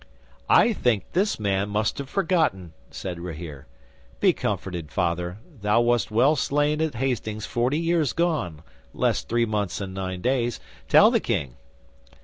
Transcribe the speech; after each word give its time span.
'"I 0.49 0.73
think 0.73 1.05
this 1.13 1.39
man 1.39 1.69
must 1.69 1.99
have 1.99 2.09
forgotten," 2.09 2.73
said 2.89 3.19
Rahere. 3.19 3.65
"Be 4.19 4.33
comforted, 4.33 4.89
Father. 4.91 5.37
Thou 5.61 5.81
wast 5.81 6.09
well 6.09 6.35
slain 6.35 6.81
at 6.81 6.95
Hastings 6.95 7.45
forty 7.45 7.77
years 7.77 8.11
gone, 8.11 8.63
less 8.95 9.21
three 9.21 9.45
months 9.45 9.79
and 9.79 9.93
nine 9.93 10.21
days. 10.21 10.59
Tell 10.89 11.11
the 11.11 11.19
King." 11.19 11.55